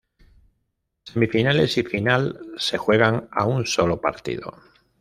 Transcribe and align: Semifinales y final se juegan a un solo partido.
Semifinales 1.03 1.77
y 1.77 1.83
final 1.83 2.39
se 2.57 2.79
juegan 2.79 3.29
a 3.31 3.45
un 3.45 3.67
solo 3.67 4.01
partido. 4.01 4.55